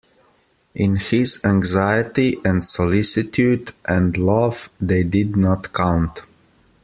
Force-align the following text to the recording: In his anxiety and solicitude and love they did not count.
In 0.73 0.95
his 0.95 1.39
anxiety 1.45 2.35
and 2.43 2.65
solicitude 2.65 3.71
and 3.85 4.17
love 4.17 4.67
they 4.81 5.03
did 5.03 5.35
not 5.35 5.73
count. 5.73 6.23